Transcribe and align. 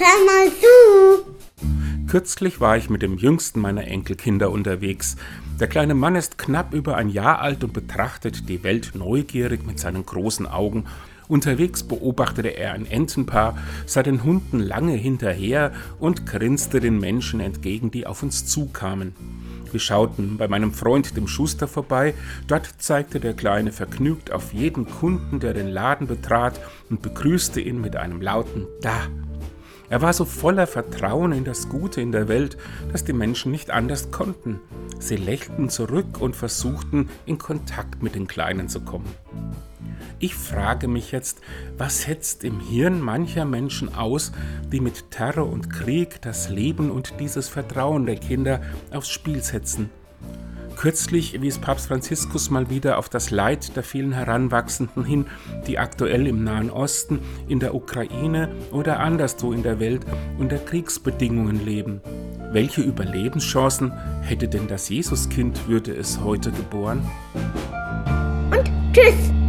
hör 0.00 0.24
mal 0.24 0.50
zu. 0.50 1.40
Kürzlich 2.08 2.60
war 2.60 2.76
ich 2.76 2.90
mit 2.90 3.02
dem 3.02 3.18
jüngsten 3.18 3.60
meiner 3.60 3.86
Enkelkinder 3.86 4.50
unterwegs. 4.50 5.16
Der 5.60 5.68
kleine 5.68 5.94
Mann 5.94 6.16
ist 6.16 6.38
knapp 6.38 6.74
über 6.74 6.96
ein 6.96 7.08
Jahr 7.08 7.40
alt 7.40 7.62
und 7.62 7.72
betrachtet 7.72 8.48
die 8.48 8.64
Welt 8.64 8.92
neugierig 8.94 9.64
mit 9.64 9.78
seinen 9.78 10.04
großen 10.04 10.46
Augen. 10.46 10.86
Unterwegs 11.28 11.84
beobachtete 11.84 12.48
er 12.48 12.72
ein 12.72 12.86
Entenpaar, 12.86 13.56
sah 13.86 14.02
den 14.02 14.24
Hunden 14.24 14.58
lange 14.58 14.94
hinterher 14.94 15.70
und 16.00 16.26
grinste 16.26 16.80
den 16.80 16.98
Menschen 16.98 17.38
entgegen, 17.38 17.92
die 17.92 18.06
auf 18.06 18.24
uns 18.24 18.46
zukamen. 18.46 19.14
Wir 19.70 19.78
schauten 19.78 20.36
bei 20.36 20.48
meinem 20.48 20.72
Freund 20.72 21.16
dem 21.16 21.28
Schuster 21.28 21.68
vorbei, 21.68 22.14
dort 22.48 22.68
zeigte 22.78 23.20
der 23.20 23.34
Kleine 23.34 23.70
vergnügt 23.70 24.32
auf 24.32 24.52
jeden 24.52 24.86
Kunden, 24.86 25.38
der 25.38 25.54
den 25.54 25.68
Laden 25.68 26.08
betrat, 26.08 26.58
und 26.88 27.02
begrüßte 27.02 27.60
ihn 27.60 27.80
mit 27.80 27.94
einem 27.94 28.20
lauten 28.20 28.66
Da. 28.80 29.06
Er 29.90 30.00
war 30.02 30.12
so 30.12 30.24
voller 30.24 30.68
Vertrauen 30.68 31.32
in 31.32 31.44
das 31.44 31.68
Gute 31.68 32.00
in 32.00 32.12
der 32.12 32.28
Welt, 32.28 32.56
dass 32.92 33.02
die 33.02 33.12
Menschen 33.12 33.50
nicht 33.50 33.72
anders 33.72 34.12
konnten. 34.12 34.60
Sie 35.00 35.16
lächelten 35.16 35.68
zurück 35.68 36.20
und 36.20 36.36
versuchten, 36.36 37.08
in 37.26 37.38
Kontakt 37.38 38.00
mit 38.00 38.14
den 38.14 38.28
Kleinen 38.28 38.68
zu 38.68 38.82
kommen. 38.82 39.12
Ich 40.20 40.36
frage 40.36 40.86
mich 40.86 41.10
jetzt, 41.10 41.40
was 41.76 42.02
setzt 42.02 42.44
im 42.44 42.60
Hirn 42.60 43.00
mancher 43.00 43.44
Menschen 43.44 43.92
aus, 43.92 44.30
die 44.70 44.80
mit 44.80 45.10
Terror 45.10 45.50
und 45.50 45.70
Krieg 45.70 46.22
das 46.22 46.50
Leben 46.50 46.92
und 46.92 47.18
dieses 47.18 47.48
Vertrauen 47.48 48.06
der 48.06 48.16
Kinder 48.16 48.60
aufs 48.92 49.08
Spiel 49.08 49.42
setzen? 49.42 49.90
Kürzlich 50.80 51.42
wies 51.42 51.58
Papst 51.58 51.88
Franziskus 51.88 52.48
mal 52.48 52.70
wieder 52.70 52.96
auf 52.96 53.10
das 53.10 53.30
Leid 53.30 53.76
der 53.76 53.82
vielen 53.82 54.12
Heranwachsenden 54.12 55.04
hin, 55.04 55.26
die 55.66 55.78
aktuell 55.78 56.26
im 56.26 56.42
Nahen 56.42 56.70
Osten, 56.70 57.18
in 57.48 57.60
der 57.60 57.74
Ukraine 57.74 58.48
oder 58.72 58.98
anderswo 58.98 59.52
in 59.52 59.62
der 59.62 59.78
Welt 59.78 60.06
unter 60.38 60.56
Kriegsbedingungen 60.56 61.66
leben. 61.66 62.00
Welche 62.52 62.80
Überlebenschancen 62.80 63.92
hätte 64.22 64.48
denn 64.48 64.68
das 64.68 64.88
Jesuskind, 64.88 65.68
würde 65.68 65.92
es 65.92 66.18
heute 66.18 66.50
geboren? 66.50 67.06
Und 68.50 68.72
tschüss! 68.94 69.39